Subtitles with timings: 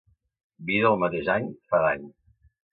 [0.69, 2.11] Vi del mateix any fa dany.